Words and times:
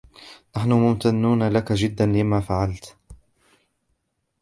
نحن 0.57 0.71
ممتنون 0.71 1.43
لك 1.49 1.71
جدا 1.71 2.05
لما 2.05 2.39
فعلت. 2.41 2.97